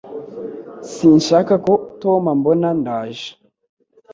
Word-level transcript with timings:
Sinshaka 0.93 1.53
ko 1.65 1.73
Tom 2.01 2.23
ambona 2.33 2.67
ndaje 2.81 3.29